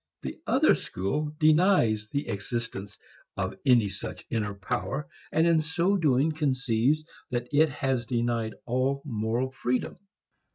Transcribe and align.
The 0.23 0.39
other 0.47 0.73
school 0.73 1.31
denies 1.37 2.07
the 2.07 2.27
existence 2.29 2.97
of 3.37 3.53
any 3.67 3.87
such 3.87 4.25
inner 4.31 4.55
power, 4.55 5.07
and 5.31 5.45
in 5.45 5.61
so 5.61 5.95
doing 5.95 6.31
conceives 6.31 7.05
that 7.29 7.47
it 7.53 7.69
has 7.69 8.07
denied 8.07 8.55
all 8.65 9.03
moral 9.05 9.51
freedom. 9.51 9.97